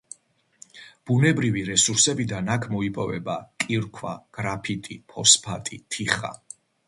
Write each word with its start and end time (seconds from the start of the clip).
ბუნებრივი 1.09 1.61
რესურსებიდან 1.67 2.49
აქ 2.55 2.65
მოიპოვება, 2.71 3.35
კირქვა, 3.65 4.15
გრაფიტი, 4.39 4.97
ფოსფატი, 5.13 5.81
თიხა. 5.97 6.33